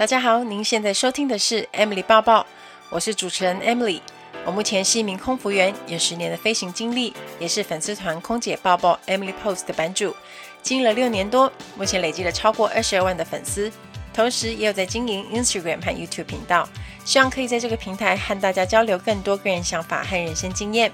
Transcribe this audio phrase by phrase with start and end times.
[0.00, 2.46] 大家好，您现在收听的是 Emily 报报，
[2.88, 4.00] 我是主持人 Emily。
[4.46, 10.16] 我目前是一名空服员，有十年的飞行经历，也是粉丝团空姐报报 Emily Post 的版主，
[10.62, 13.70] 经营了六年多，目前累积了超过二十二万的粉丝，
[14.14, 16.66] 同时也有在经营 Instagram 和 YouTube 频道，
[17.04, 20.90] 希望可以在这个平台和大家交流更多个人想法和人生经验。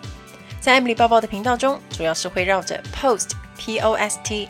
[0.60, 4.48] 在 Emily 报报的频道中，主要是会绕着 Post P O S T。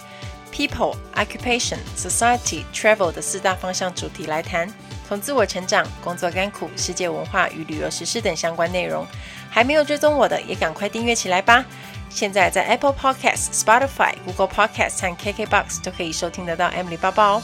[0.56, 4.66] People, Occupation, Society, Travel 的四大方向主题来谈，
[5.06, 9.06] 从自我成长、工作甘苦、世界文化与旅游时事等相关内容。
[9.50, 11.62] 还没有追踪我的，也赶快订阅起来吧！
[12.08, 17.42] 现在在 Apple Podcast、Spotify、Google Podcast 和 KKBox 都可以收听得到 Emily 包包哦。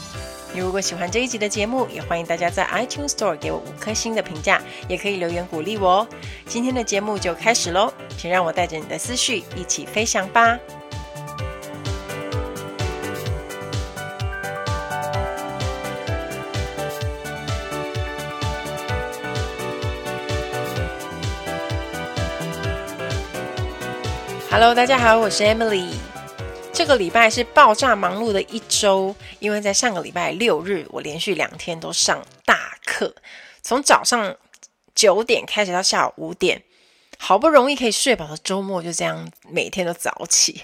[0.51, 6.07] 你如果喜欢这一集的节目，也欢迎大家在 iTunes Store 给我五颗星的评价，也可以留言鼓励我哦。
[6.47, 10.57] 今天的节目就开始喽，请让我带着你的思绪一起飞翔吧
[24.53, 25.95] ！Hello，大家好，我是 Emily。
[26.71, 33.15] 这个礼拜是爆炸忙碌的一周，因为在上个礼拜六日，我连续两天都上大课，
[33.63, 34.37] 从早上
[34.93, 36.61] 九点开始到下午五点，
[37.17, 40.61] 好不容易可以睡饱的周末就这样每天都早起。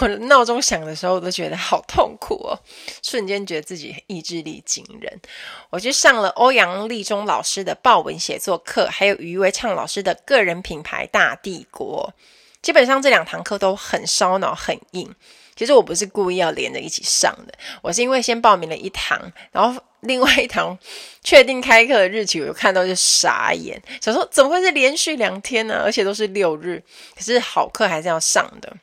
[0.00, 2.58] 我闹钟响的时候，我都觉得好痛苦哦，
[3.02, 5.20] 瞬间觉得自己意志力惊人。
[5.68, 12.14] 我去上了欧阳立中老师的报文写作课，还有余维畅老师的个人品牌大帝国。
[12.62, 15.14] 基本上这两堂课都很烧脑、很硬。
[15.56, 20.78] 其实我不是故意要连着一起上的，我是因为先报名了一堂，然后另外一堂
[21.24, 25.82] 确定开课的日期，我就看到就傻眼，想说怎么会是连续两天呢？
[25.84, 26.80] 而且都是六日，
[27.16, 28.76] 可是好课还是要上的。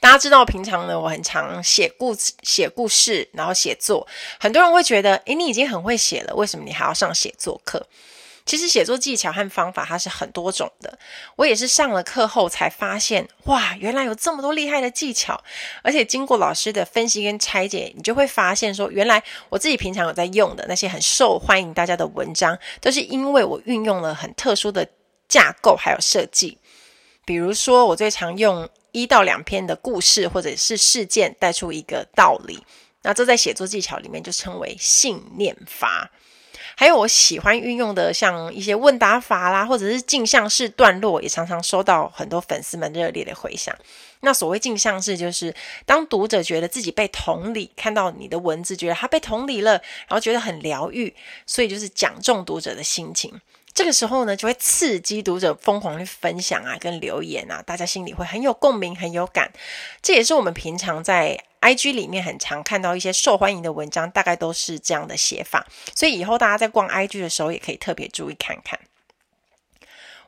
[0.00, 4.06] 大家知道，平常呢，我很常写故事、写故事，然后写作。
[4.40, 7.86] 很多人会觉得，诶，你已经很会写了，为什么你还要上写作课？
[8.46, 10.96] 其实写作技巧和方法它是很多种的，
[11.34, 15.42] 我也是上了课后才发现，哇，原来有这么多厉害的技巧，
[15.82, 24.88] 而且经过老师的分析跟拆解，你就会发现说，原来我自己平常有在用的那些很受欢迎大家的文章，都是因为我运用了很特殊的
[25.28, 26.56] 架构还有设计，
[27.24, 32.64] 比如说我最常用一到两篇的故事或者是事件带出一个道理，
[33.02, 36.12] 那这在写作技巧里面就称为信念法。
[36.78, 43.74] 还有我喜欢运用的，像一些问答法啦，或者是镜像式段落，也常常收到很多粉丝们热烈的回响。
[44.20, 45.54] 那所谓镜像式，就是
[45.86, 49.72] 当读者觉得自己被同理，看到你的文字，觉得他被同理了，
[50.06, 51.14] 然后觉得很疗愈，
[51.46, 53.40] 所以就是讲中读者的心情。
[53.76, 59.52] 这个时候呢，就会刺激读者疯狂去分享啊，跟留言啊，大家心里会很有共鸣，很有感。
[60.00, 65.66] 这也是我们平常在 IG 里面很常看到一些受欢迎的文章，大概都是这样的写法。
[65.94, 68.80] 所以以后大家在逛 IG 的时候，也可以特别注意看看。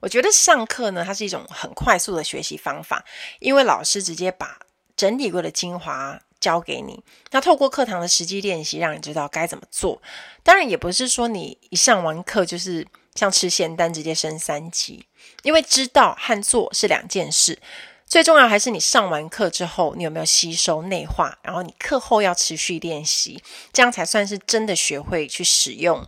[0.00, 3.02] 我觉得上课呢，它是一种很快速的学习方法，
[3.38, 4.58] 因为老师直接把
[4.94, 10.02] 整理过的精华教给你，那透过课堂的实际练习，让你知道该怎么做。
[10.42, 12.86] 当然，也不是说你一上完课就是。
[13.18, 15.04] 像吃仙丹直接升三级，
[15.42, 17.58] 因为知道和做是两件事，
[18.06, 23.42] 最重要还是你上完课之后，你有没有吸收内化，然后你课后要持续练习，
[23.72, 26.06] 这样才算是真的学会去使用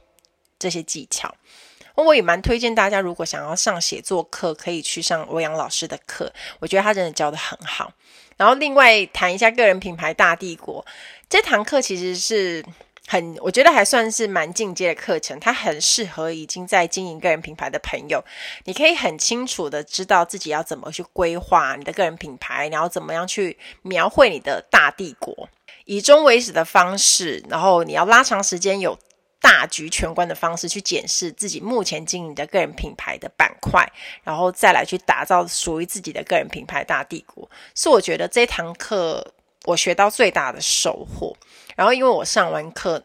[0.56, 1.34] 这些技巧。
[1.96, 7.92] 我也蛮推荐大家，如果想要上写作课，可以去上欧阳老师的课，我觉得他真的教得很好。
[8.36, 10.86] 然后另外谈一下个人品牌大帝国，
[11.28, 12.64] 这堂课其实是。
[13.12, 18.24] 很，我觉得还算是蛮进阶的课程，它很适合已经在经营个人品牌的朋友。
[18.66, 25.48] 你可以很清楚的知道自己要怎么去规划你的个人品牌，然后怎么样去描绘你的大帝国，
[25.86, 28.96] 以终为始的方式，然后你要拉长时间，有
[29.40, 33.84] 大局全观的方式去检视自己目前经营的个人品牌的板块，
[34.22, 37.50] 然后再来去打造属于自己的个人品牌大帝国。
[37.74, 39.34] 是我觉得这堂课
[39.64, 41.36] 我学到最大的收获。
[41.76, 43.04] 然后，因为我上完课，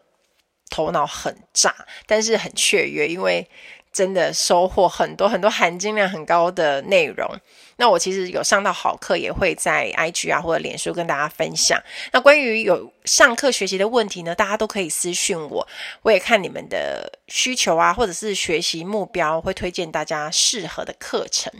[0.70, 1.74] 头脑很炸，
[2.06, 3.48] 但是很雀跃，因为
[3.92, 7.38] 真的收获很多很多含金量很高的内容。
[7.78, 11.78] 那我其实有上到好课，也会在 IG 啊或者脸书跟大家分享。
[12.12, 15.66] 那关于有上课学习的问题呢，大家都可以私讯我，
[16.02, 21.52] 我也看你们的需求啊，或者是学习目标，会推荐大家适合的课程。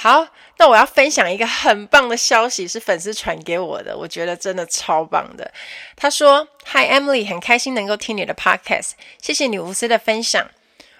[0.00, 0.28] 好，
[0.58, 5.52] 那我要分享一个很棒的消息，是粉丝传给我的，我觉得真的超棒的。
[5.96, 10.48] 他说：“Hi Emily，很开心能够听你的 podcast，谢谢你无私的分享。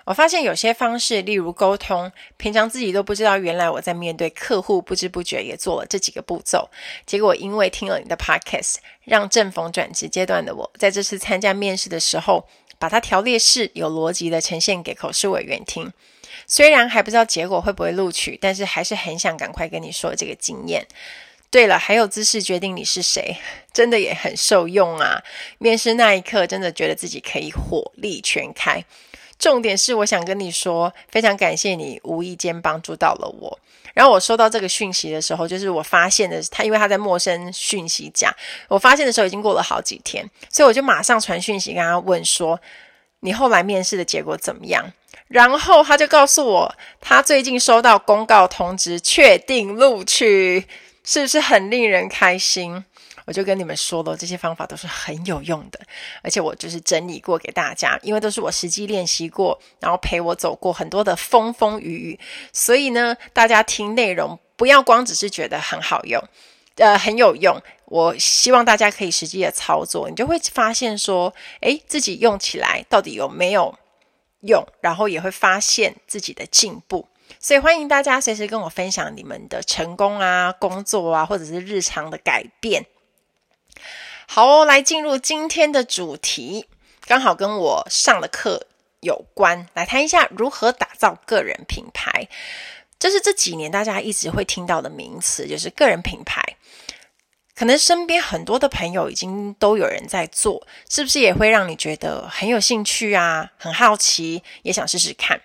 [0.05, 6.69] 我发现有些方式，例如沟通，平常自己都不知道，原来我在面对客户，不知不觉也做了这几个步骤。
[7.07, 12.49] 结果因为听了你的 podcast，让正逢转职阶段的我，在这次参加面试的时候。”
[12.81, 15.93] 把它条列式、有逻辑的呈现给口试委员听。
[16.47, 20.87] 虽然还不知道结果会不会录取，但是还是很想赶快跟你说这个经验。
[21.51, 23.37] 对了，还有姿势决定你是谁，
[23.73, 25.23] 真的也很受用啊！
[25.57, 28.85] 面试那一刻，真的觉得自己可以火力全开。
[29.39, 33.59] 重点是，我想跟你说，非常感谢你无意间帮助到了我。
[33.95, 38.31] 然后我收到这个讯息的时候，就是我发现的他，因为他在陌生讯息讲，
[38.69, 42.61] 我发现的时候已经过了好几天，所以我就马上传讯息跟他问说
[43.21, 44.93] ：“你后来面试的结果怎么样？”
[45.29, 50.67] 然后他就告诉我，他最近收到公告通知，确定录取。
[51.05, 52.85] 是不是很令人开心？
[53.25, 55.81] 我就跟你们说了，这些方法都是很有用的，
[56.23, 62.21] 而且我就是整理过给大家，因为都是我实际练习过，然后陪我走过很多的风风雨雨，
[62.53, 66.23] 所以呢，大家听内容不要光只是觉得很好用，
[66.77, 67.59] 呃，很有用。
[67.87, 73.79] 我希望大家可以实际的操作，你就会发现说，诶，自己用起来到底有没有
[74.41, 77.09] 用，然后也会发现自己的进步。
[77.39, 82.87] 所以欢迎大家随时跟我分享你们的成功啊、工作啊，或者是日常的改变。
[84.27, 86.67] 好哦，来进入今天的主题，
[87.07, 88.67] 刚好跟我上的课
[89.01, 92.29] 有关，来谈一下如何打造个人品牌。
[92.99, 96.43] 这是这几年大家一直会听到的名词，就是个人品牌。
[97.59, 105.41] 可能身边很多的朋友已经都有人在做，是不是也会让你觉得很有兴趣啊、很好奇，也想试试看？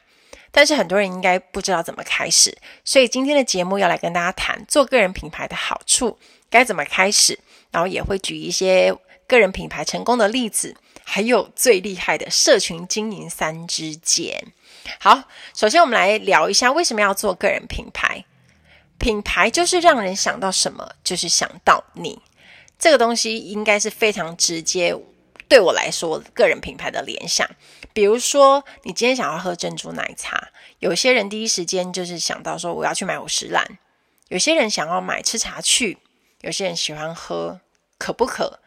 [0.52, 2.56] 但是很多人应该不知道怎么开始，
[2.86, 6.20] 所以今天的节目要来跟大家谈做个人品牌的好处，
[6.52, 7.40] 该怎么开始，
[7.72, 8.96] 然后也会举一些
[9.26, 14.54] 个人品牌成功的例子，还有最厉害的社群经营三支箭。
[15.00, 15.24] 好，
[15.56, 18.24] 首先我们来聊一下为什么要做个人品牌。
[19.04, 22.22] 品牌就是让人想到什么，就是想到你。
[22.80, 24.96] 这个东西应该是非常直接，
[25.50, 27.46] 对我来说，个人品牌的联想。
[27.92, 30.48] 比如说，你今天想要喝珍珠奶茶，
[30.80, 33.62] 有些人第一时间就是想到说我要去买五十岚；
[34.30, 35.98] 有些人想要买吃茶去；
[36.40, 37.60] 有些人喜欢喝
[37.98, 38.62] 可不可。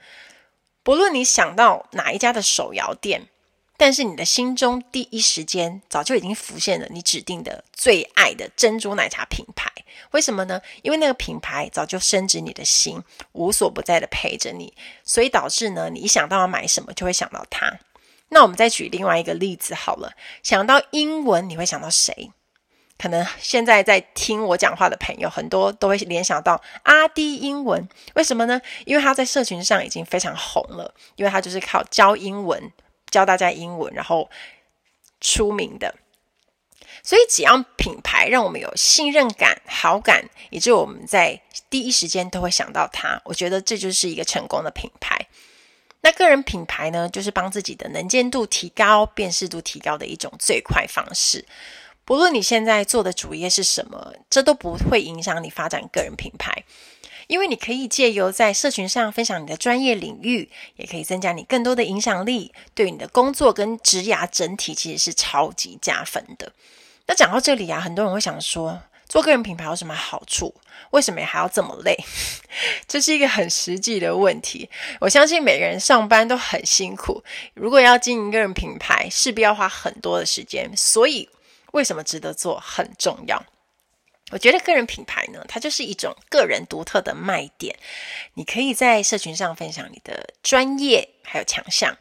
[0.82, 3.28] 不论你想到哪一家的手摇店，
[3.76, 9.70] 但是你的心中第一时间早就已经浮现了你指定的最爱的珍珠奶茶品牌。
[10.12, 10.60] 为什么呢？
[10.82, 13.02] 因为那个品牌早就深植你的心，
[13.32, 14.74] 无所不在的陪着你，
[15.04, 17.78] 所以导致呢，你一想到要买什么，就会想到它。
[18.28, 20.12] 那我们再举另外一个例子好了，
[20.42, 22.32] 想到英文，你会想到谁？
[22.98, 27.86] 可能现在在听我讲话的朋友，很多都会联想到阿滴英文。
[28.14, 28.60] 为什么呢？
[28.86, 32.72] 因为他在社群上已经非常红了，因为他就是靠教英文，
[33.16, 34.28] 教大家英文，然后
[35.22, 35.94] 出名的。
[37.02, 41.40] 所以只要品牌让我们有信任感、好感，以致我们在
[41.70, 45.16] 第一时间都会想到他，我觉得这就是一个成功的品牌。
[46.02, 51.44] 那个人品牌呢，就是帮自己的能见度提高、辨识度提高的一种最快方式。
[52.04, 56.64] 不论你现在做的主业是什么，这都不会影响你发展个人品牌，
[57.26, 66.52] 因为你可以借由在社群上分享你的专业领域，也可以增加你更多的影响力，对你的工作跟职涯整体其实是超级加分的。
[67.06, 70.54] 那讲到这里啊，很多人会想说，做个人品牌有什么好处？
[70.90, 71.96] 为什么还要这么累？
[72.86, 74.68] 这是一个很实际的问题。
[75.00, 77.24] 我相信每个人上班都很辛苦，
[77.54, 80.70] 如果要经营个人品牌，势必要花很多的时间。
[80.76, 81.28] 所以，
[81.72, 83.44] 为什么值得做很重要。
[84.32, 87.76] 我觉得个人品牌呢，它就是一种个人独特的卖点。
[88.34, 91.96] 你可以在社群上分享你的专业还有强项。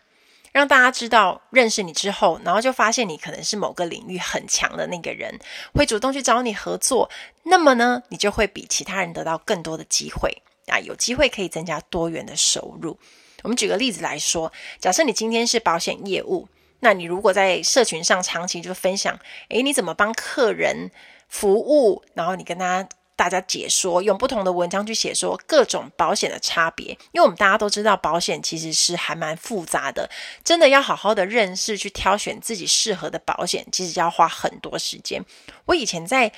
[0.51, 5.37] 让大家知道认识你之后，然后就发现你可能是某个领域很强的那个人，
[5.73, 7.11] 会主动去找你合作。
[7.43, 12.97] 那么呢，你就会比其他人得到更多的机会啊，有机会可以增加多元的收入。
[13.43, 16.47] 我们举个例子来说，假设你今天是保险业务，
[16.79, 20.89] 那你如果在社群上长期就分享，诶，你怎么帮客人
[21.35, 22.87] 服务，然后你跟他。
[23.17, 30.09] 大家解说，用不同的文章去写说各种保险的差别，因为我们大家都知道保险其实是还蛮复杂的，
[30.43, 35.23] 真的要好好的认识去挑选自己适合的保险，其实要花很多时间。
[35.63, 36.29] 我以前在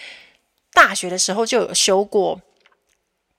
[0.72, 2.40] 大学的时候就有修过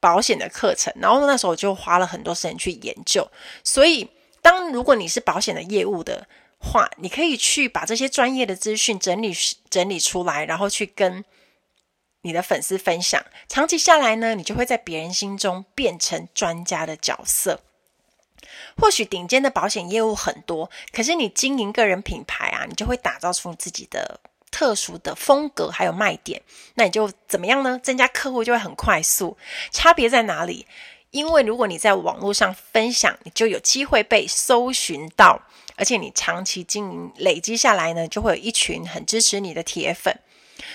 [0.00, 3.30] 保险的课程，然后那时候就花了很多时间去研究。
[3.62, 4.10] 所以，
[4.42, 6.26] 当如果你是保险的业务的
[6.58, 9.32] 话，你可以去把这些专业的资讯整理
[9.70, 11.24] 整理出来，然后去跟。
[12.22, 17.60] 你的粉丝分享，长期下来呢，你就会在别人心中变成专家的角色。
[18.76, 24.20] 或许顶尖的保险业务很多，可是你经营个人品牌啊，你就会打造出自己的
[24.50, 26.42] 特殊的风格，还有卖点。
[26.74, 27.78] 那你就怎么样呢？
[27.82, 29.36] 增加客户就会很快速。
[29.70, 30.66] 差别在哪里？
[31.10, 35.40] 因为如果你在网络上分享，你就有机会被搜寻到，
[35.76, 40.20] 而且你长期经营累积下来呢，就会有一群很支持你的铁粉。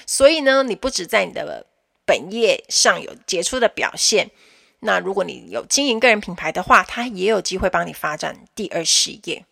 [0.06, 1.66] 所以呢，你不止在你的
[2.06, 4.32] 本业上有杰出的表现，
[4.80, 9.46] 那如果你有经营个人品牌的话，它也有机会帮你发展第二事业。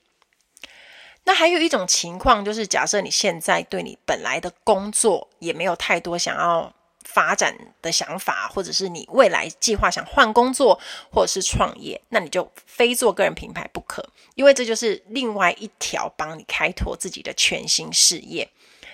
[1.23, 6.73] 那还有一种情况，就是假设你现在对你本来的工作也没有太多想要
[7.03, 10.79] 发展的想法，或者是你未来计划想换工作
[11.11, 18.49] 或者是创业，那你就非做个人品牌不可，因为这就是另外一条帮你开拓自己的全新事业。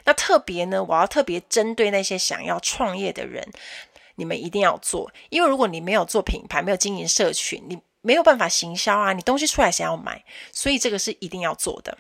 [0.08, 3.46] 那特别呢，我要特别针对那些想要创业的人，
[4.16, 10.24] 你们一定要做，因为如果你没有做品牌，没有经营社群，你没有办法行销啊，你东西出来谁要买？
[10.54, 11.98] 所以这个是一定要做的。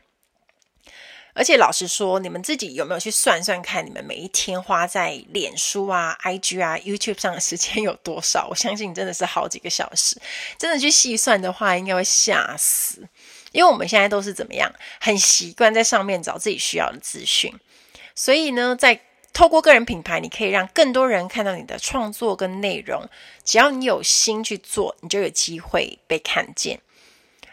[1.34, 8.48] 而且老实说，你们自己有没有去算算看，你们每一天花在脸书啊、IG 啊、YouTube 上的时间有多少？
[8.50, 10.20] 我相信真的是好几个小时。
[10.58, 13.08] 真的去细算的话，应该会吓死。
[13.52, 17.54] 因为我们现在都是怎么样，很习惯在上面找自己需要的资讯。
[18.18, 19.00] 所以呢，在
[19.32, 23.08] 透过个人品牌，你可以让更多人看到你的创作跟内容。
[23.46, 26.80] 只要你有心去做，你就有机会被看见。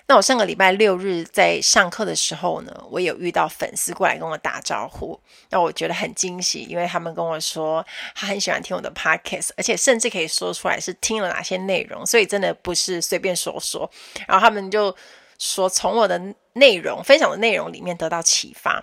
[0.06, 13.90] 那我上个礼拜六日在上课的时候呢，我有遇到粉丝过来跟我打招呼，那我觉得很惊喜，因为他们跟我说他很喜欢听我的 podcast，而且甚至可以说出来是听了哪些内容，所以真的不是随便说说。
[14.26, 14.94] 然后他们就
[15.38, 16.18] 说从我的
[16.54, 18.82] 内容分享的内容里面得到启发。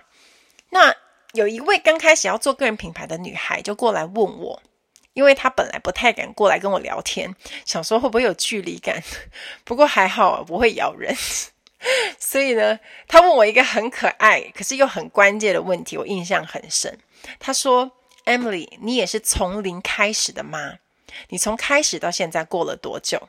[0.70, 0.94] 那
[1.32, 4.62] 有一位刚开始要做个人品牌的女孩就过来问我。
[5.14, 7.36] 因为她本来不太敢过来跟我聊天，
[7.66, 9.02] 想说会不会有距离感，
[9.62, 11.14] 不过还好不会咬人，
[12.18, 16.98] 所以呢，他问我一个很可爱可是又很关键的问题，我印象很深。
[17.38, 17.92] 他说
[18.24, 20.78] ：“Emily，你也是从零开始的吗？
[21.28, 23.28] 你从开始到现在过了多久？”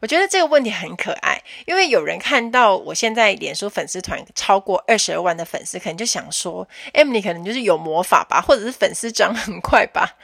[0.00, 10.16] 我觉得这个问题很可爱，因为有人看到我现在脸书粉丝团超过二十二万的粉丝，可能就想说，Emily 可能就是有魔法吧，或者是粉丝涨很快吧，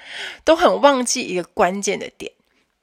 [0.45, 2.31] 都很忘记一个关键的点，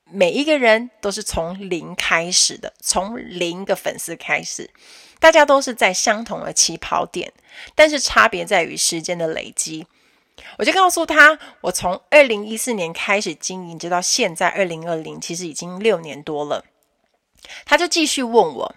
[0.06, 4.70] 每一个人都是从零开始的，从零个粉丝开始，
[5.20, 7.32] 大家都是在相同的起跑点，
[7.74, 9.88] 但是差别在于时间的累积。
[10.58, 16.66] 我就告诉他，我从二零一四年开始经营，直到现在二零二零，其实已经六年多了。
[17.66, 18.76] 他就继续问我：“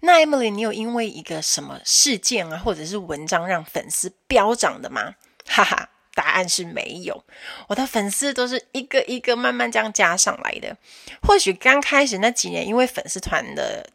[0.00, 5.14] 那 Emily，你有因为一个什么事件啊，或者是文章让粉丝飙涨的吗？”
[5.46, 7.24] 哈哈，答案是没有。
[7.68, 10.76] 我的粉丝都是一个一个慢慢这样加上来的。
[11.22, 13.90] 或许刚开始那几年，因为粉丝团的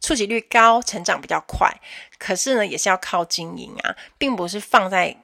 [0.00, 1.80] 触及率高，成长比较快，
[2.18, 5.16] 可是呢，也是要靠经营啊，并不是放在。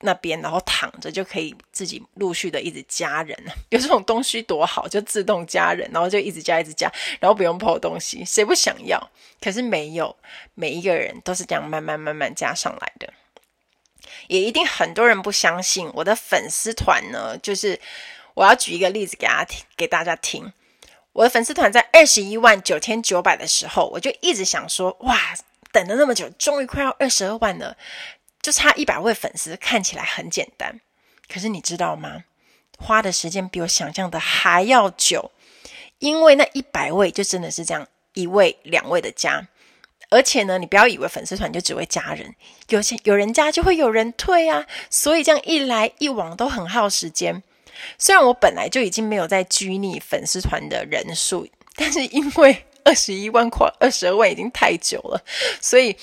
[0.00, 3.36] 那边，然后躺着就可以自己陆续的一直加人，
[3.70, 9.10] 有这种东西多好，就自动加人，然后就一直加一直加，然后不用破东西，谁不想要？
[9.40, 10.14] 可是没有，
[10.54, 13.12] 每一个人都是这样慢慢慢慢加上来的。
[14.28, 17.80] 也一定很多人不相信我的粉丝团呢，就是
[18.34, 20.52] 我要举一个例子给大家听，给大家听。
[21.12, 25.16] 我的粉丝团在二十一万九千九百的时候，我就一直想说，哇，
[25.72, 27.76] 等了那么久，终于快要二十二万了。
[28.44, 30.78] 就差一百位粉丝，看起来很简单，
[31.32, 32.24] 可是你知道吗？
[32.76, 35.30] 花的时间比我想象的还要久，
[35.98, 39.48] 因为那一百位就真的是这样一位两位的加，
[40.10, 42.34] 而且呢，你不要以为粉丝团就只会加人，
[42.68, 47.42] 有些有人加就会有人退啊，所以这样一来一往都很耗时间。
[47.96, 55.24] 虽然我本来就已经没有在拘泥粉丝团的人数，但是因为二十一万块二十二万已经太久了，
[55.62, 55.96] 所以。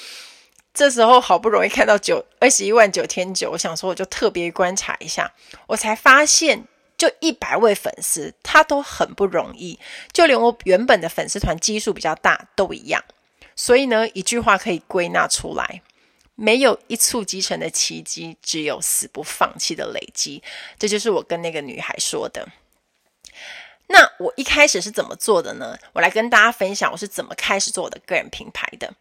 [0.82, 5.32] 这时候好不容易看到九二十一万九千九，我想说我就特别观察一下，
[5.68, 6.66] 我才发现
[6.98, 9.78] 就一百位粉丝，他都很不容易，
[10.12, 13.04] 就连我原本的粉丝团基数比较大都一样。
[13.56, 15.84] 所以呢，一句话可以归纳出来：
[16.34, 20.42] 没有一蹴即成的奇迹，只有死不放弃的累积。
[20.80, 22.48] 这就是我跟那个女孩说的。
[23.86, 25.78] 那我一开始是怎么做的呢？
[25.94, 28.92] 我来跟大家分享我是怎么开始做我的个人品牌的。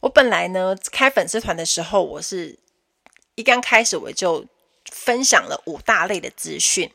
[0.00, 2.58] 我本来呢，开粉丝团的时候，我是
[3.34, 4.44] 一刚开始我就
[4.90, 6.90] 分享了五大类的资讯。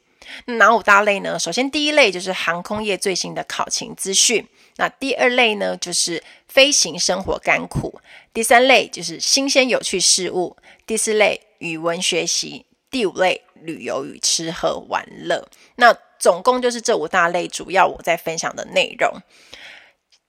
[0.45, 1.37] 哪五大类呢？
[1.37, 7.99] 首先第一类就是航空业最新的考勤资讯，那第二类呢就是飞行生活甘苦，
[8.31, 10.55] 第三类就是新鲜有趣事物，
[10.85, 15.49] 第四类语文学习，第五类旅游与吃喝玩乐。
[15.75, 19.11] 那总共就是这五大类主要我在分享的内容，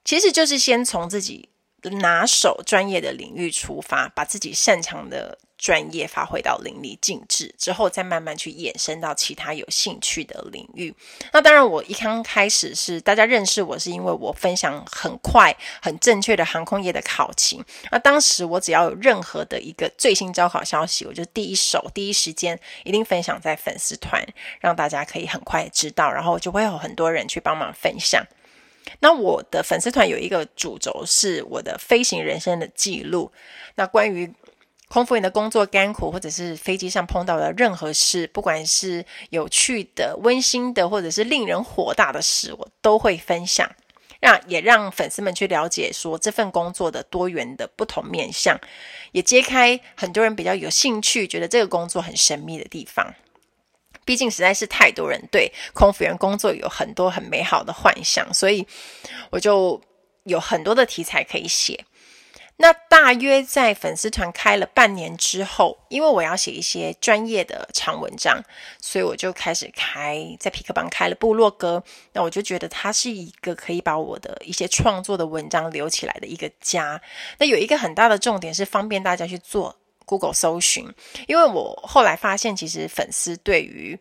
[0.04, 1.50] 其实就是先从自己。
[1.90, 10.94] 拿手专业的领域出发，把自己擅长的专业发挥到淋漓尽致，之后再慢慢去延伸到其他有兴趣的领域。
[11.32, 17.64] 那当然，我一刚开始是大家认识我是因为我分享很快、很正确的航空业的考勤。
[17.90, 24.24] 那当时我只要有任何的一个最新招考消息，我就第一手、第一时间一定分享在粉丝团，
[24.60, 28.24] 让大家可以很快知道，然后就会有很多人去帮忙分享。
[29.00, 33.32] 那我的粉丝团有一个主轴是我的飞行人生的记录，
[33.74, 34.32] 那关于。
[34.88, 43.74] 空服员的工作甘苦，或者是飞机上碰到的任何事，不管是有趣的、温馨的，或者是令人火大的事，我都会分享，
[44.20, 48.60] 让也让粉丝们去了解说这份工作的多元的不同面向，
[49.12, 53.14] 也揭开很多人比较有兴趣、觉得这个工作很神秘的地方。
[54.04, 58.66] 毕竟实在是太多人对空服员工作有很多很美好的幻想，所以
[59.30, 59.80] 我就
[60.24, 61.84] 有很多的题材可以写。
[62.58, 68.40] 那大约在粉丝团开了半年之后，因为我要写一些专业的长文章，
[68.80, 71.82] 所以我就开始开在皮克邦开了部落格。
[72.12, 77.00] 那我就觉得它是一个可以把我的一些创作的文章留起来的一个家。
[77.38, 80.88] 那有一个很大的重点是方便大家去做 Google 搜寻，
[81.26, 83.98] 因为我后来发现，其实粉丝对于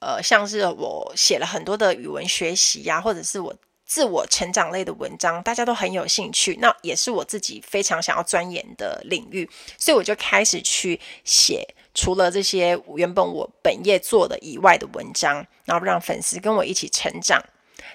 [0.00, 3.54] 呃像是我写了很多的语文学习呀、或者是我。
[3.90, 17.42] 自我成长类的文章，大家都很有兴趣，那也是我自己非常想要钻研的领域，所以我就开始去写除了这些原本我本业做的以外的文章，然后让粉丝跟我一起成长。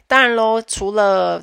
[0.05, 1.41] 当然喽，除了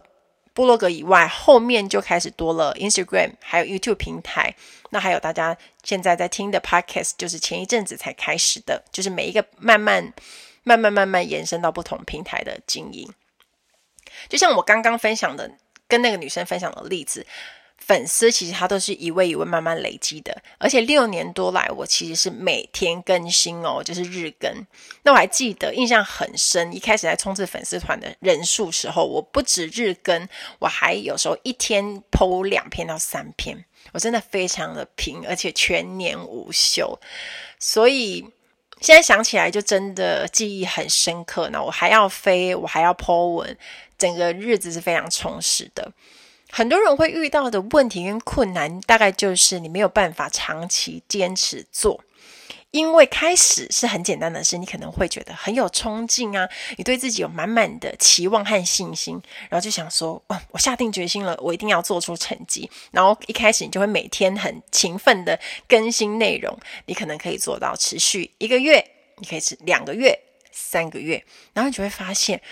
[0.55, 4.55] 部落格以外，后面就开始多了 Instagram，还有 YouTube 平台，
[4.91, 10.13] 那还有大家现在在听的 Podcast，就是前一阵子才开始的，就是每一个慢慢、
[10.63, 13.13] 慢慢、慢慢延伸到不同平台的经营。
[14.29, 15.51] 就像我刚刚分享的，
[15.89, 17.27] 跟那个女生分享的例子，
[17.85, 24.51] 粉丝其实他都是一位一位慢慢累积的，而且六年多来，我其实是每天更新哦，就是日更。
[25.03, 36.99] 那我还记得印象很深，一开始在冲刺粉丝团的人数时候，我不止日更，我还有时候一天剖两篇到三篇，我真的非常的拼，而且全年无休，
[37.59, 38.25] 所以。
[38.81, 41.49] 现在想起来就真的记忆很深刻。
[41.51, 43.57] 那我还要飞，我还要剖文，
[43.97, 45.92] 整个日子是非常充实的。
[46.55, 52.05] 很多人会遇到的问题跟困难，大概就是你没有办法长期坚持做。
[52.73, 62.71] 因为开始是很简单的事，你可能会觉得很有冲劲啊，你对自己有满满的期望和信心，然后就想说，哦，我下定决心了，我一定要做出成绩。
[62.91, 68.83] 然后一开始你就会每天很勤奋的更新内容，你可能可以做到持续一个月，
[69.17, 70.19] 你可以持两个月、
[70.51, 72.43] 三个月，然后你就会发现。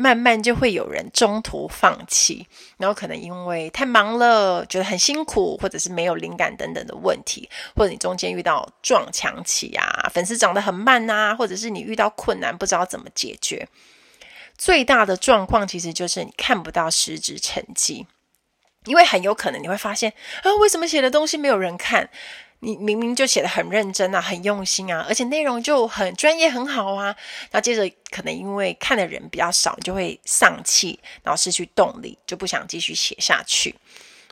[0.00, 2.46] 慢慢就会有人中途放弃，
[2.78, 13.68] 然后可能因为太忙了，觉得很辛苦，或者是没有灵感等等的问题，或者你中间遇到撞墙期啊，粉丝涨得很慢啊，或者是你遇到困难不知道怎么解决。
[14.56, 18.06] 最大的状况其实就是你看不到实质成绩，
[18.86, 22.08] 因为很有可能你会发现啊，为什么写的东西没有人看？
[22.60, 27.14] 你明明就写得很认真啊，很用心啊，而且内容就很专业，很好啊。
[27.50, 33.74] 那接着可能因为看的人比较少，就会丧气，然后失去动力，就不想继续写下去。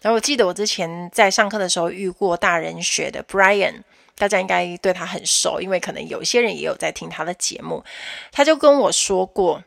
[0.02, 3.82] 然后我记得我之前在上课的时候遇过大人学的 Brian，
[4.14, 7.82] 大家应该对他很熟，因为可能有些人也有在听他的节目。
[8.30, 9.64] 他就跟我说过，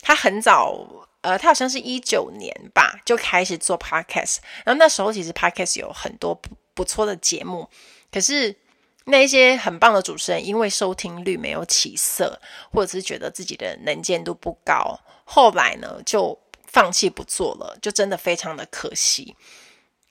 [0.00, 0.78] 他很早，
[1.22, 4.36] 呃，他好像是一九年吧，就开始做 Podcast。
[4.64, 6.40] 然后那时候其实 Podcast 有很多
[6.76, 7.68] 不错的节目。
[8.12, 8.54] 可是
[9.06, 12.40] 那一些很棒的主持人，因为收听率没有起色，
[12.72, 19.34] 或者是觉得自己的能见度不高，后来呢就放弃不做了，就真的非常的可惜。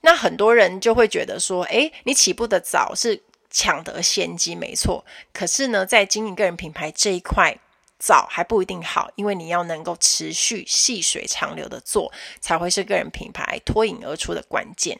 [0.01, 5.05] 那很多人就会觉得说，诶，你起步的早是抢得先机，没错。
[5.33, 7.57] 可是呢，在经营个人品牌这一块，
[7.97, 14.99] 早还不一定好，因为你要能够持续细水长流的做，才会是个人品牌脱颖而出的关键。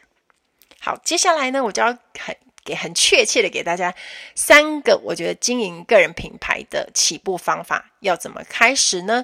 [0.85, 1.87] 好，接下来呢，我就要
[2.19, 2.37] 很。
[2.63, 3.93] 给很确切的给大家
[4.33, 9.23] 三个，我觉得经营个人品牌的起步方法要怎么开始呢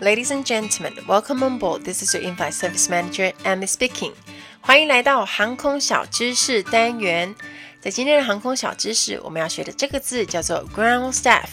[0.00, 1.84] ？Ladies and gentlemen, welcome on board.
[1.84, 4.14] This is your in-flight service manager, Amy speaking.
[4.60, 7.36] 欢迎来到航空小知识单元。
[7.80, 11.46] 在今天的航空小知识，我们要学的这个字叫做 ground staff。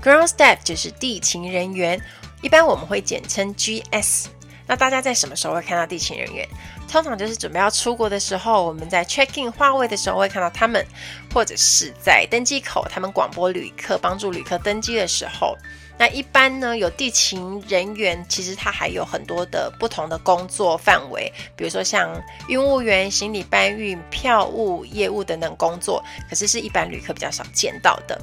[0.00, 2.00] ground staff 就是地勤人员，
[2.46, 4.26] 一般我们会简称 GS。
[4.68, 6.48] 那大家在什么时候会看到地勤人员？
[6.88, 10.86] 通常就是准备要出国的时候，我们在 check in 划位的时候会看到他们，
[11.34, 15.56] 或者是在登机口他们广播旅客，帮助旅客登机的时候。
[15.98, 22.08] 那一般呢，有地勤人员，其实他还有很多的不同的工作范围，比如说像
[22.46, 28.16] 运务员、行李搬运、票务业务等等工作，可是是一般旅客比较少见到的。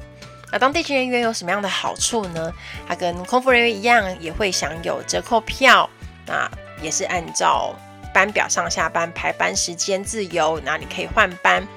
[0.53, 2.53] 那当地勤人员有什么样的好处呢？
[2.87, 5.89] 他跟空服人员一样，也会享有折扣票，
[6.27, 6.47] 那
[6.79, 7.75] 也是按照
[8.13, 11.67] 班表上下班排班时间自由，那你可以换班。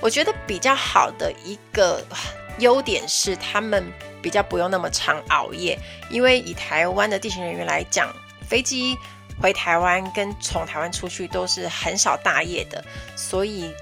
[0.00, 2.04] 我觉得比较好的一个
[2.58, 3.84] 优点是他们。
[4.20, 5.78] 比较不用那么常熬夜，
[6.10, 8.12] 因为以台湾的地勤人员来讲，
[8.44, 8.98] 飞机
[9.40, 13.72] 回台湾跟从台湾出去都是很少大夜的，所以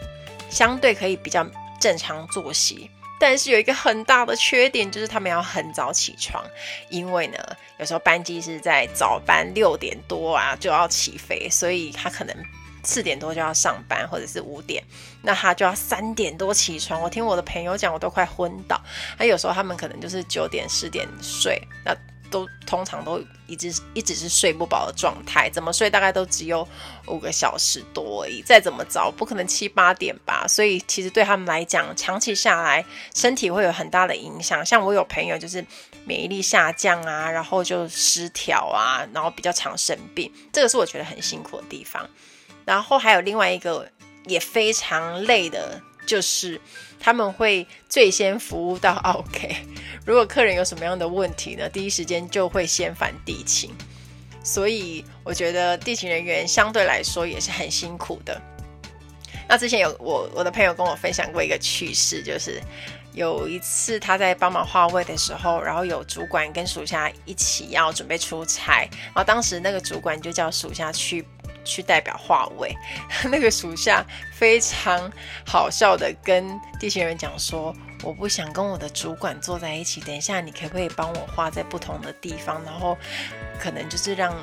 [0.51, 1.45] 相对可以比较
[1.81, 2.91] 正常作息。
[3.19, 6.45] 但是有一个很大的缺点，就是他们要很早起床，
[6.89, 7.39] 因为呢，
[7.79, 12.37] 有时候班机是在早班六点多啊就要起飞，所以他可能。
[12.89, 14.81] 四点多就要上班，或者是五点，
[15.21, 17.03] 那他就要三点多起床。
[17.03, 18.81] 我听我的朋友讲，我都快昏倒。
[19.19, 21.93] 那有时候他们可能就是九点、十点睡，那
[22.31, 25.49] 都通常都一直一直是睡不饱的状态。
[25.51, 26.67] 怎么睡大概都只有
[27.07, 28.43] 五个小时多而已。
[28.43, 30.47] 再怎么早，不可能七八点吧。
[30.49, 32.85] 所以其实对他们来讲，长期下来
[33.15, 34.65] 身体会有很大的影响。
[34.65, 35.65] 像我有朋友就是
[36.05, 40.33] 免疫力下降啊，然后就失调啊，然后比较常生病。
[40.53, 42.09] 这个是我觉得很辛苦的地方。
[42.65, 43.89] 然后还有另外一个
[44.27, 46.61] 也非常累的，就是
[46.99, 49.57] 他们会最先服务到 OK。
[50.07, 53.71] 如果客人有什么样的问题呢，第一时间就会先返地勤。
[54.43, 58.41] 所以我觉得地勤人员相对来说也是很辛苦的。
[59.49, 62.61] 那之前有我我的朋友跟我分享过一个趣事，就是
[63.13, 71.25] 有一次他在帮忙划位的时候，然后有主管跟属下一起要准备出差，然后当时那个主管就叫属下去。
[71.67, 72.75] 去代表画位，
[73.31, 74.03] 那个属下
[74.33, 75.13] 非常
[75.45, 82.63] 好笑的跟地勤人讲说：“我不想跟我的主管坐在一起，等一下你可不可以帮我画在不同的地方？
[82.65, 82.97] 然后
[83.59, 84.35] 可能就是让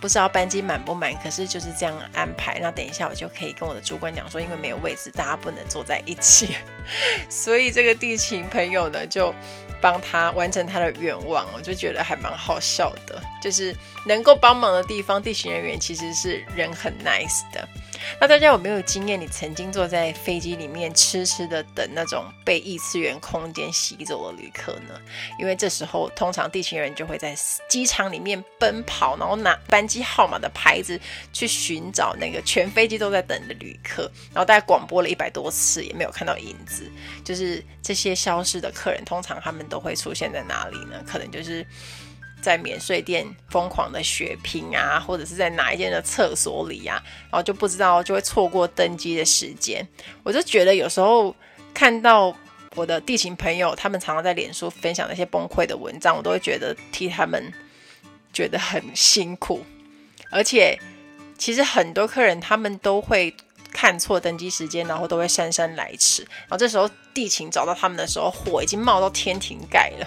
[0.00, 2.58] 不知道班机满不满，可是就是这样安排。
[2.60, 6.56] 那等一下我就可以跟我的主管讲说，因为没有位置，大家不能坐在一起。
[7.28, 9.34] 所以这个地勤朋友呢就。”
[9.80, 13.20] 帮他完成他的愿望，我就觉得还蛮好笑的。
[13.42, 17.68] 就是能够帮忙的地方，地勤人员其实是人很 nice 的。
[18.20, 19.20] 那大家有没有经验？
[19.20, 25.00] 你曾经坐在飞机里面痴痴的等那种被异次元空间吸走的旅客呢？
[25.38, 27.36] 因为这时候通常地勤人就会在
[27.68, 31.00] 机场里面奔跑，然后拿班机号码的牌子
[31.32, 34.10] 去寻找那个全飞机都在等的旅客。
[34.32, 36.90] 然后大概广播了一百多次，也没有看到影子。
[37.24, 41.02] 就是这些消失的客人，通常他们都会出现在哪里呢？
[41.06, 41.66] 可能就是。
[42.40, 49.86] 在免税店疯狂的血拼啊，或者是在哪一间的厕所里啊，然后就不知道就会错过登机的时间。
[50.22, 51.34] 我就觉得有时候
[51.74, 52.34] 看到
[52.74, 57.52] 我的地勤朋友，他们常常在脸书分享那些崩溃的文章，我都会觉得替他们
[58.32, 59.64] 觉得很辛苦。
[60.30, 60.78] 而且
[61.38, 63.34] 其实很多客人他们都会
[63.72, 66.22] 看错登机时间，然后都会姗姗来迟。
[66.22, 70.06] 然后这时候地勤找到他们的时候，火已经冒到天庭盖了。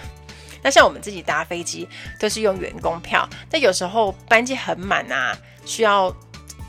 [0.62, 6.14] 那像我们自己搭飞机都是用员工票，但有时候班机很满啊，需要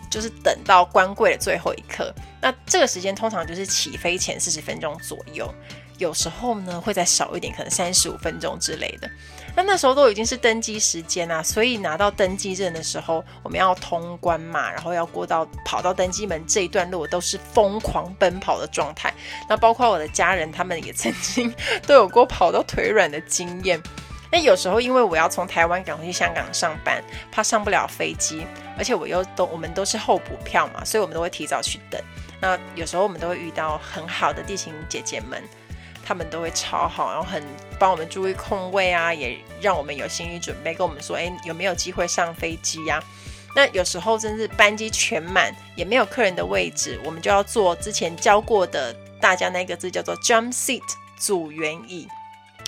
[0.10, 2.14] 就是等到关柜的最后一刻。
[2.42, 5.54] 那这个时间通常就是起飞前四十分钟左右，
[6.02, 9.08] 有时候呢会再少一点，可能三十五分钟之类的。
[9.56, 19.14] 那那时候都已经是登机时间啊，所以拿到登机证的时候，我们要通关嘛，然后要过到跑到登机门这一段路，都是疯狂奔跑的状态。
[19.48, 21.54] 那包括我的家人，他们也曾经
[21.86, 23.80] 都有过跑到腿软的经验。
[24.32, 32.02] 那有时候因为我要从台湾赶回去香港上班，怕上不了飞机，而且我又都我们都是候补票嘛，所以我们都会提早去等。
[32.40, 35.44] 那有时候我们都会遇到很好的地勤姐姐们。
[36.12, 37.42] 他们都会超好，然后很
[37.80, 43.02] 帮我们注意空位啊，也让我们有心理准备，跟我们说，哎，有没有机会上飞机呀？
[43.56, 50.82] 那有时候真是班机全满，也没有客人的位置，我们就要坐之前教过的大家那个字叫做 jump seat
[51.16, 52.06] 组员椅，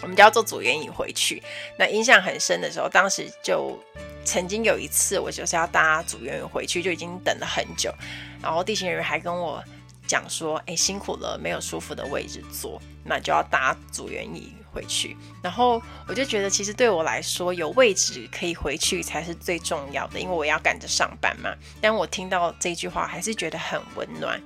[0.04, 1.44] 我们就要坐组员椅回去。
[1.78, 3.78] 那印象很深的时候，当时就
[4.24, 7.94] 曾经有一次，我就是要搭组员椅回去，就已经等了很久，
[8.42, 9.62] 然后地勤人员还跟我。
[10.06, 15.16] 讲说，哎，辛苦了，没有舒服的位置坐，那就要搭组员椅回去。
[15.42, 21.54] 然后我就觉得，其实对我来说，有位置可以回去才是最重要的，因为我要赶着上班嘛。
[21.82, 24.42] 但我听到这句话，还是觉得很温暖。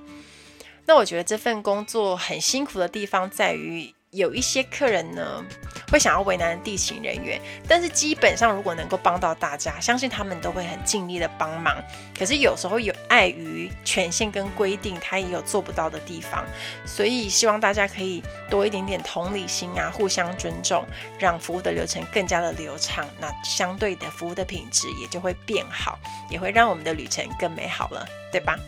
[0.86, 5.44] 那我觉得这份工作很辛苦的地方在于，有一些客人呢，
[5.90, 7.40] 会想要为难地勤人员。
[7.66, 11.76] 但是基本上，如果能够帮到大家，相信他们都会很尽力的帮忙。
[12.18, 16.44] 可是有时候有碍于权限跟规定，他也有做不到的地方。
[16.86, 20.84] 所以希望大家可以多一点点同理心啊，互相尊重，
[21.18, 23.06] 让服务的流程更加的流畅。
[23.20, 25.98] 那相对的服务的品质也就会变好，
[26.28, 28.58] 也会让我们的旅程更美好了，对吧？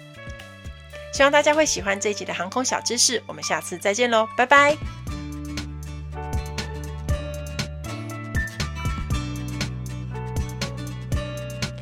[1.12, 5.19] 希望大家会喜欢这一集的航空小知识，我们下次再见喽，拜拜。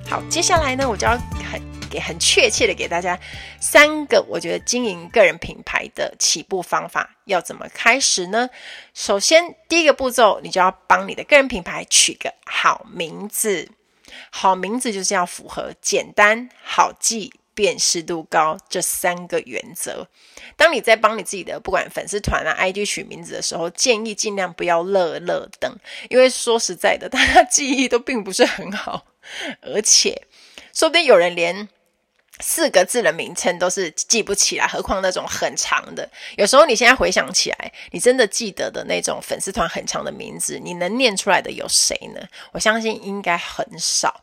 [0.08, 1.12] 好，接下来呢，我就要
[1.52, 3.18] 很给很确切的给大家
[3.60, 8.48] 三个我觉得经营个人品牌的起步方法，要怎么开始呢？
[8.94, 13.70] 首先，第一个步骤，你就要帮你的个人品牌取个好名字，
[14.30, 17.34] 好名字就是要符合简单好记。
[17.54, 20.06] 辨识度高这三个原则，
[20.56, 25.76] 当你在帮你自己的不管粉丝团啊、IG 取名字的时候，建议尽量不要乐乐等，
[26.08, 29.04] 因为说实在的，大家记忆都并不是很好，
[29.62, 30.22] 而且
[30.74, 31.68] 说不定有人连
[32.40, 36.08] 四个字的名称都是记不起来，何况那种很长的。
[36.36, 42.20] 有时候你现在回想起来，你真的记得的那种粉丝团很长的名字，你能念出来的有谁呢？
[42.52, 44.22] 我相信应该很少。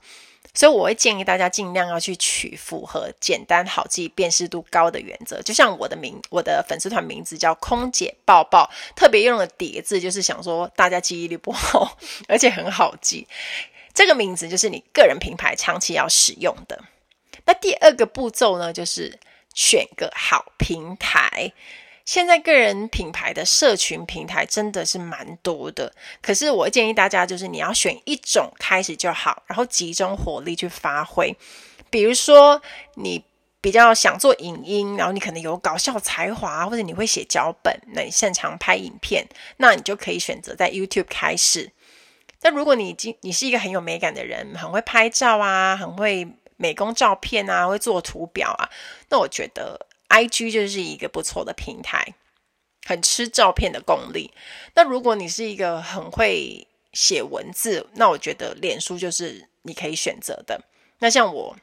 [0.54, 5.41] 所以我会建议大家尽量要去取符合简单好记、辨识度高的原则。
[5.41, 11.98] 就像我的名，我的粉丝团名字叫空姐抱抱，特别用了叠字，就是想说大家记忆力不好，
[12.30, 13.28] 而且很好记。
[13.96, 16.84] 这个名字就是你个人品牌长期要使用的。
[17.46, 19.18] 那第二个步骤呢，就是
[19.54, 21.54] 选个好平台。
[22.04, 31.36] 现在个人品牌的社群平台真的是蛮多的，可是我建议大家就是你要选一种开始就好，然后集中火力去发挥。
[31.90, 32.62] 比如说
[32.96, 33.24] 你
[33.60, 39.26] 比较想做影音，然后你可能有搞笑才华，或者你会写脚本，那你擅长拍影片，
[39.58, 41.72] 那你就可以选择在 YouTube 开始。
[42.46, 46.28] 但如果你已经你是一个很有美感的人，很会拍照啊，很会
[46.58, 48.70] 美工照片啊，会做图表啊，
[49.10, 49.88] 那我觉得。
[50.08, 52.14] IG 就是一个不错的平台，
[52.86, 54.32] 很吃照片的功力。
[54.76, 60.64] 那如果你是一个很会写文字，那我觉得脸书就是你可以选择的。
[61.00, 61.58] 那像我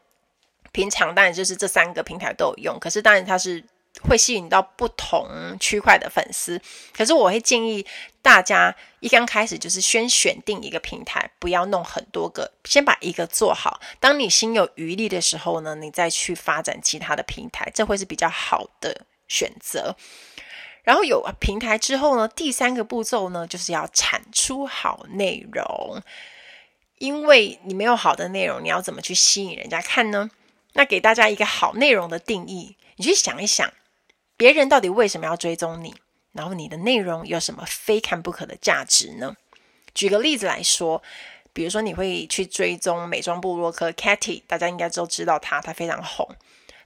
[0.72, 3.64] 平常当然就是这三个平台都有用，可是当然它是
[4.00, 6.60] 会吸引到不同区块的粉丝。
[6.96, 7.84] 可是我会建议
[8.22, 13.80] 大家一刚开始就是先选定一个平台，不要弄很多个，先把一个做好。
[14.00, 19.94] 当你心有余力的时候呢，你再去发展其他的平台，这会是比较好的选择。
[20.82, 26.02] 然后有平台之后呢，第三个步骤呢，就是要产出好内容。
[26.98, 30.30] 因为你没有好的内容，你要怎么去吸引人家看呢？
[30.74, 33.72] 那给大家一个好内容的定义，你去想一想。
[34.42, 35.94] 别人到底为什么要追踪你？
[36.32, 39.36] 然后你的内容有什么非看不可的价值呢？
[39.94, 41.00] 举个例子来说，
[41.52, 46.28] 比如说你会去追踪美妆部落客 Katy，大家应该都知道她，她非常红。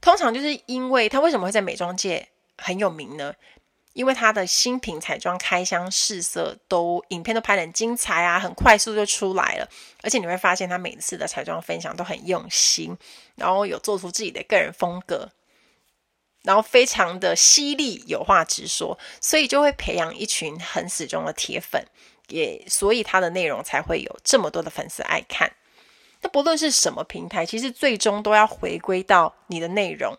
[0.03, 3.33] 通常就是因为她为什么会在美妆界很有名呢？
[3.95, 9.67] 因为她的新品彩妆开箱试色都影片都拍得很精彩啊，很快速就出来了。
[10.03, 12.95] 而且你会发现她每次的彩妆分享都很用心，
[13.37, 15.31] 然后有做出自己的个人风格。
[16.47, 21.85] 然后非常的犀利，有话直说，所以就会培养一群很死忠的铁粉，
[22.29, 25.51] 也所以他的内容才会有这么多的粉丝爱看。
[26.23, 30.17] 那不论是什么平台，其实最终都要回归到你的内容。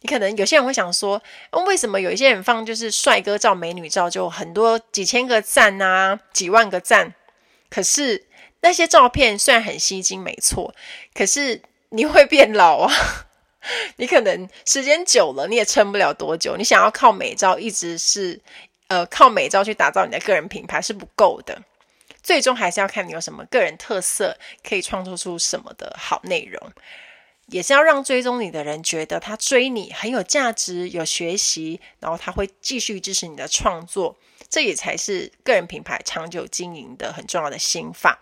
[0.00, 1.22] 你可能有些人会想说，
[1.66, 7.14] 为什么有一些人放就是帅哥照、美女照，就很多几千个赞啊，几万个赞，
[7.68, 8.26] 可是
[8.62, 10.74] 那些照片虽然很吸睛，没错，
[11.12, 12.92] 可是你会变老啊。
[13.96, 16.56] 你可能时间久了，你也撑不了多久。
[16.56, 18.40] 你想要靠美照一直是，
[18.88, 21.62] 呃，靠美照去打造你的个人品牌是不够的。
[22.22, 26.72] 最终还是要看你有什么个人特色，可以创作出什么的好内容，
[27.46, 34.16] 也是要让追踪你的人觉得他追你很有价值、有学习，然后他会继续支持你的创作。
[34.48, 38.20] 这也才是个人品牌长久经营的很重要的心法。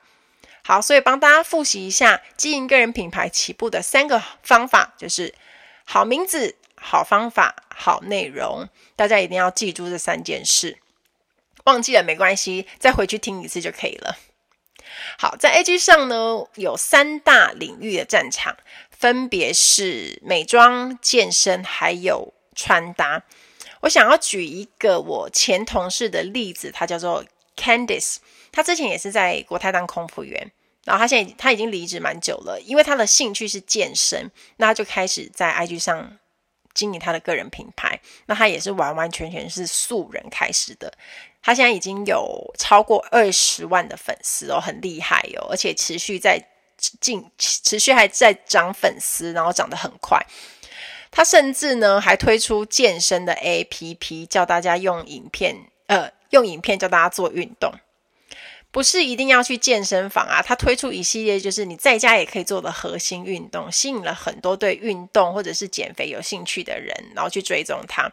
[0.69, 5.35] 好，所以帮大家复习一下经营个人品牌起步的三个方法，就是
[5.87, 8.69] 好名字、好方法、好内容。
[8.95, 10.77] 大家一定要记住这三件事，
[11.65, 14.19] 忘记了没关系，再回去听一次就可以了。
[15.19, 18.59] 好，在 A G 上呢，有三大领域的战场，
[18.91, 23.23] 分别是美妆、健身还有穿搭。
[23.81, 27.25] 我想要举一个我前同事的例子，他叫做
[27.57, 28.17] Candice，
[28.53, 30.53] 他之前也是在国泰当空服员。
[30.89, 36.17] 然后他现在他已经离职蛮久了，因为他的兴趣是健身，那他就开始在 IG 上
[36.73, 38.01] 经营他的个人品牌。
[38.25, 40.91] 那他也是完完全全是素人开始的，
[41.43, 46.43] 他现在已经有超过二十万的粉丝哦，很厉害哦，而且持续在
[46.79, 50.19] 进，持续还在涨粉丝，然后涨得很快。
[51.11, 55.55] 他甚至呢还推出健身的 APP，叫大家用影片，
[55.89, 57.71] 呃，用影片教大家做运动。
[58.71, 68.13] 不是一定要去健身房啊，他推出一系列就是你在家也可以做的核心运动，吸引了很多对运动或者是减肥有兴趣的人，然后去追踪他。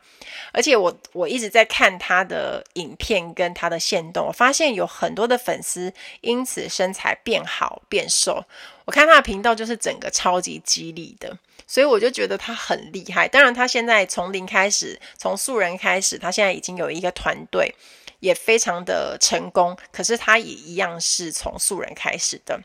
[0.54, 8.46] 而且我我一直在看他的影片跟他的线动，我发现有很多的粉丝因此身材变好变瘦。
[8.86, 11.38] 我看他的频道就是整个超级激励的，
[11.68, 13.28] 所以我就觉得他很厉害。
[13.28, 17.76] 当然，他现在从零开始，从素人开始，他现在已经有一个团队。
[18.20, 22.62] 也非常的成功，可是他也一样是从素人开始的。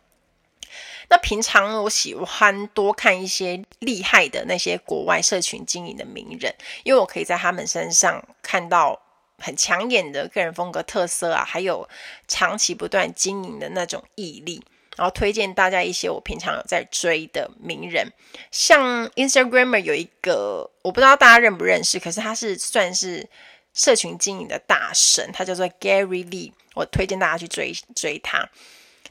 [1.09, 9.03] 那平常我喜欢多看一些厉害的那些国外社群经营的名人，因为我可以在他们身上看到
[9.39, 11.89] 很抢眼的个人风格特色啊，还有
[12.29, 14.63] 长期不断经营的那种毅力。
[14.97, 18.13] 然后推荐大家一些我平常有在追的名人，
[18.53, 23.29] 像 Instagramer 有一个我不知道大家认不认识，可是他是算是。
[23.75, 28.49] 社群经营的大神，他叫做 Gary Vee，我推荐大家去追追他。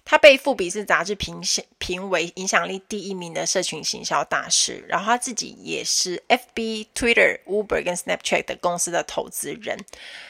[0.05, 1.39] 他被富比斯杂志评
[1.77, 9.77] 评为影响力第一名的社群行销大师，然后他自己也是 FB、Twitter、Uber 跟 Snapchat 的公司的投资人，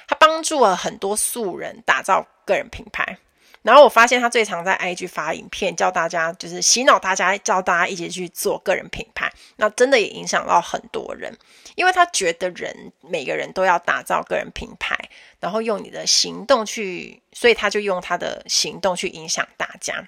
[0.05, 3.19] 他帮助了很多素人打造个人品牌。
[3.61, 9.29] 然后我发现他最常在 IG 发影片，教大家就是洗脑大家，教大家一起去做个人品牌。
[9.57, 11.37] 那真的也影响到很多人，
[11.75, 14.97] 因为他觉得人每个人都要打造个人品牌，
[15.41, 20.07] 然后用你的行动去，所以他就用他的行动去影响大家。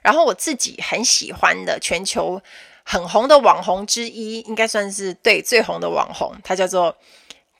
[0.00, 2.42] 然后我自己很喜欢的全球
[2.84, 6.96] 很红的网红之一，应该算是对最红的网红，他叫做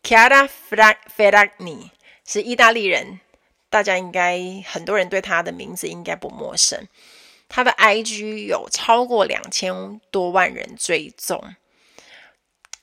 [0.03, 0.49] Chiara
[1.17, 1.91] Ferragni，
[2.27, 3.21] 是意大利人。
[3.75, 6.87] 大家应该很多人对他的名字应该不陌生，
[7.49, 11.43] 他的 IG 有超过两千多万人追踪。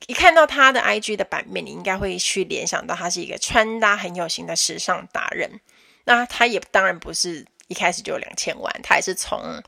[0.07, 5.61] 一看到他的 IG 的版面，你应该会去联想到他是一个穿搭很有型的时尚达人。
[6.03, 9.63] 那他也当然不是一开始就有两千万，他也是从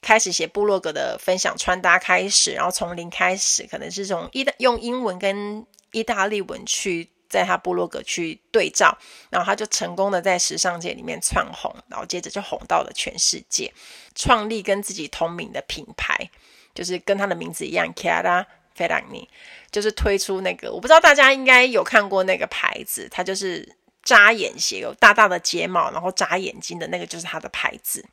[0.00, 7.10] 开始写部落格的分享穿搭开始，然后从零开始，可能是从意大用英文跟意大利文去。
[7.34, 8.96] 在他部落格去对照，
[9.28, 13.72] 然后他就成功的在时尚界里面窜红，然后接着就红到了全世界，
[14.14, 16.30] 创立跟自己同名的品牌，
[16.72, 19.26] 就是跟他的名字一样，Chiara Ferragni，
[19.72, 23.68] 就是推出那个，我不知道大家应该有看过那个牌子，它就是
[24.04, 28.06] 扎眼鞋，有大大的睫毛，然后扎眼睛的那个就是他的牌子。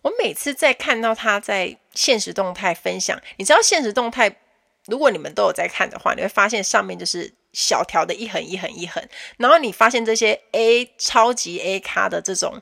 [0.00, 4.34] 我每次在看到他在现实动态分享，你知道现实动态，
[4.86, 7.34] 如果你们都有在看的话，你会发现上面就是。
[7.54, 9.02] 小条的一横一横一横，
[9.38, 12.60] 然后你发现这些 A 超级 A 咖的这种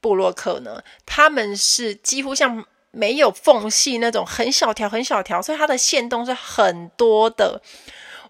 [0.00, 7.60] 部落客呢，他们是几乎像没有缝隙那种很小条很小条，所以它的限动是很多的。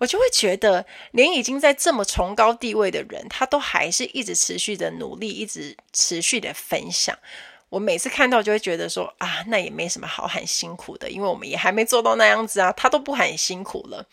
[0.00, 7.16] 我就会觉得，连已经在这么崇高地位的人，他都还是一直持续的努力，一直持续的分享。
[7.68, 14.04] 我每次看到就会觉得说啊，那也没什么好喊辛苦的，因为我们也还没做到那样子啊，他都不喊辛苦了。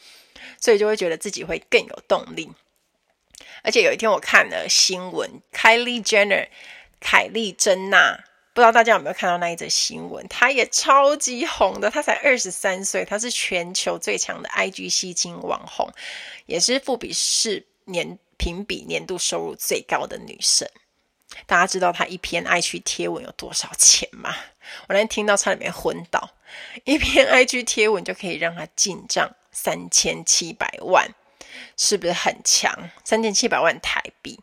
[0.59, 2.51] 所以就会觉得自己会更有动力，
[3.63, 6.47] 而且有一天我看了新闻，Kylie Jenner，
[6.99, 8.23] 凯莉珍娜，
[8.53, 10.27] 不知道大家有没有看到那一则新闻？
[10.27, 15.91] 她也超级红的，她才二十三岁，她是全球最强的 IG 吸金网红，
[16.45, 20.67] 也是富比士年评比年度收入最高的女生。
[21.45, 24.35] 大家知道她一篇 IG 贴文有多少钱吗？
[24.87, 26.31] 我那天听到差点没昏倒，
[26.83, 29.33] 一篇 IG 贴文就可以让她进账。
[29.51, 31.07] 三千七百万，
[31.77, 32.73] 是不是很强？
[33.03, 34.39] 三千七百万台币。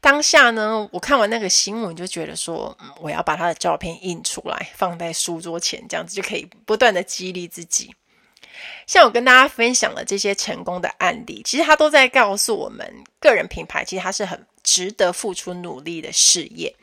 [0.00, 7.94] 当下呢，我看完那个新闻，就觉得说，嗯，我要把他的照片印出来，放在书桌前，这样子就可以不断的激励自己。
[8.86, 16.74] 像我跟大家分享的这些成功的案例，其实他都在告诉我们，个人品牌其实它是很值得付出努力的事业。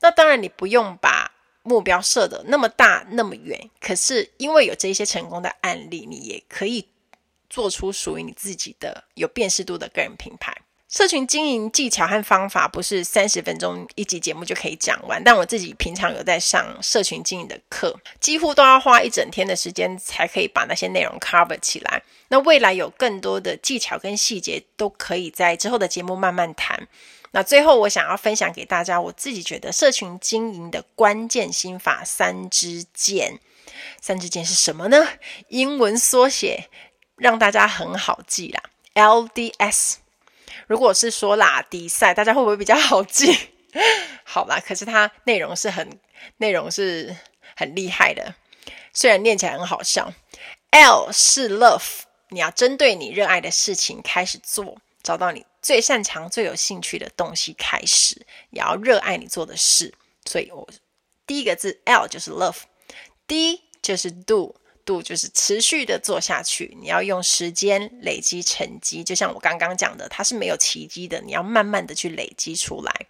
[0.00, 1.27] 那当然，你不用把。
[1.68, 6.88] 目标设的那么大那么远，可是因为有这些成功的案例，你也可以
[7.50, 10.56] 做出属于你自己的有辨识度的个人品牌。
[10.88, 22.02] 社群经营技巧和方法不是三十分钟一集节目就可以讲完，但我自己平常有在上社群经营的课，几乎都要花一整天的时间才可以把那些内容 cover 起来。
[22.28, 26.88] 那未来有更多的技巧跟细节，都可以在之后的节目慢慢谈。
[27.32, 33.38] 那最后，我想要分享给大家，我自己觉得社群经营的关键心法三支箭。
[34.00, 35.06] 三支箭是什么呢？
[35.48, 36.68] 英文缩写
[37.16, 38.62] 让大家很好记啦
[38.94, 39.96] ，LDS。
[40.66, 43.36] 如果是说拉迪赛，大家会不会比较好记？
[44.24, 46.00] 好啦，可是它内容是很
[46.38, 47.14] 内容是
[47.56, 48.34] 很厉害的，
[48.92, 50.12] 虽然念起来很好笑。
[50.70, 52.00] L 是 love，
[52.30, 59.92] 你要针对你热爱的事情开始做，找到你最擅长、最有兴趣的东西开始，也要热爱你做的事。
[60.24, 60.68] 所以我
[61.26, 66.76] 第一个字 L 就是 love，D 就是 do，do 就是持续的做下去。
[66.80, 73.06] 你要用时间累积成绩，就像我刚刚讲的，它是没有奇迹的，你要慢慢的去累积出来。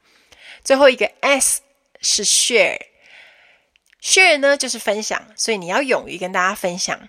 [0.64, 1.62] 最后一个 S
[2.00, 7.08] 是 share，share 呢就是分享，所以你要勇于跟大家分享。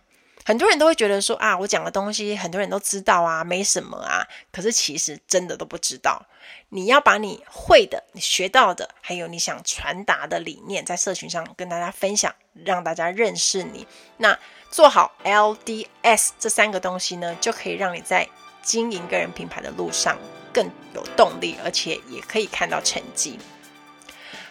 [0.49, 4.27] 很多人都会觉得说啊，我讲的东西很多人都知道啊，没什么啊。
[4.51, 6.25] 可是其实真的都不知道。
[6.69, 12.33] 你要把你会的、你学到的，还有你想传达的理念，在社群上跟大家分享，
[12.65, 13.85] 让大家认识你。
[14.17, 14.39] 那
[14.71, 18.27] 做好 LDS 这三个东西呢，就可以让你在
[18.63, 20.17] 经营个人品牌的路上
[20.51, 23.37] 更有动力，而且也可以看到成绩。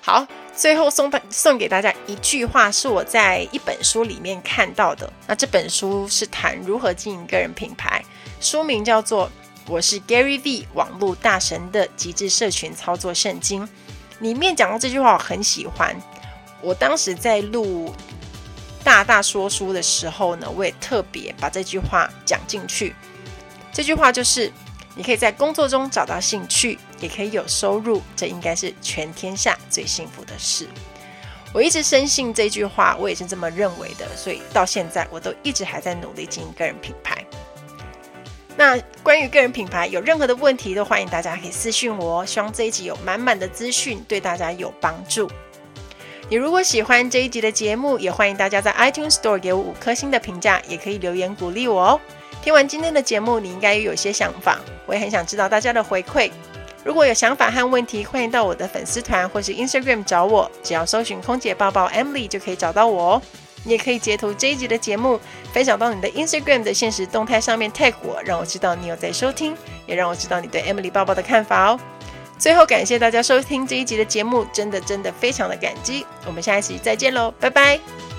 [0.09, 5.13] 好，最后送送给大家一句话，是我在一本书里面看到的。
[5.27, 8.03] 那这本书是谈如何经营个人品牌，
[8.41, 9.27] 书名叫做
[9.67, 13.67] 《我是 Gary V 网络大神的极致社群操作圣经》。
[14.21, 15.95] 里面讲到这句话，我很喜欢。
[16.63, 17.95] 我当时在录
[18.83, 22.97] 大大说书的时候呢，我也特别把这句话讲进去。
[23.75, 24.51] 这句话就是。
[24.99, 30.67] 你可以在工作中找到兴趣，也可以有收入，这应该是全天下最幸福的事。
[31.55, 37.25] 我一直深信这句话，我也是这么认为的，所以到现在我都一直还在努力经营个人品牌。
[38.57, 42.27] 那关于个人品牌有任何的问题，都欢迎大家可以私信我。
[42.27, 45.31] 希望这一集有满满的资讯，对大家有帮助。
[46.29, 52.01] 你如果喜欢这一集的节目，也欢迎大家在 iTunes Store 给我五颗星的评价，也可以留言鼓励我哦。
[52.43, 56.31] 听完今天的节目，你应该也有些想法，我也很想知道大家的回馈。
[56.85, 63.23] 如果有想法和问题，欢迎到我的粉丝团或是 Instagram 找我，只要搜寻“空姐抱抱 Emily” 就可以找到我哦。
[63.65, 65.21] 你也可以截图这一集的节目，
[65.53, 71.79] 分享到你的 Instagram 的现实动态上面 tag 我，让我知道你有在收听，也让我知道你对 Emily 抱抱的看法哦。
[72.39, 76.07] 最后，感谢大家收听这一集的节目，真的真的非常的感激。
[76.25, 78.18] 我们下一期再见喽，拜拜。